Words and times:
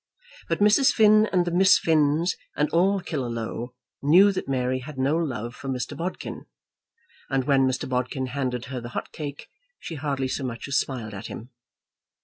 But 0.49 0.57
Mrs. 0.61 0.91
Finn 0.93 1.29
and 1.31 1.45
the 1.45 1.51
Miss 1.51 1.77
Finns 1.77 2.35
and 2.55 2.71
all 2.71 3.01
Killaloe 3.01 3.75
knew 4.01 4.31
that 4.31 4.47
Mary 4.49 4.79
had 4.79 4.97
no 4.97 5.15
love 5.15 5.53
for 5.55 5.69
Mr. 5.69 5.95
Bodkin, 5.95 6.47
and 7.29 7.43
when 7.43 7.67
Mr. 7.67 7.87
Bodkin 7.87 8.25
handed 8.25 8.65
her 8.65 8.81
the 8.81 8.89
hot 8.97 9.11
cake 9.11 9.47
she 9.77 9.93
hardly 9.93 10.27
so 10.27 10.43
much 10.43 10.67
as 10.67 10.79
smiled 10.79 11.13
at 11.13 11.27
him. 11.27 11.51